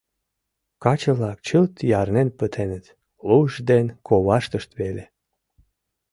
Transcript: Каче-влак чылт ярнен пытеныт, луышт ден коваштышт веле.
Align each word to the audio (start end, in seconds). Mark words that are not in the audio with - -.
Каче-влак 0.83 1.37
чылт 1.47 1.73
ярнен 2.01 2.29
пытеныт, 2.39 2.85
луышт 3.27 3.59
ден 3.69 3.85
коваштышт 4.07 4.71
веле. 4.79 5.05